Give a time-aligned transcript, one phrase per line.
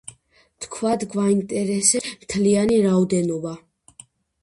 [0.63, 3.57] ვთქვათ, გვაინტერესებს მთლიანი რაოდენობა.